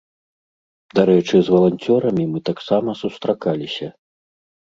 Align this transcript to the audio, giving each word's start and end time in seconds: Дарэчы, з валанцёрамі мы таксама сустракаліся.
Дарэчы, 0.99 1.35
з 1.49 1.53
валанцёрамі 1.55 2.25
мы 2.31 2.39
таксама 2.49 2.89
сустракаліся. 3.03 3.87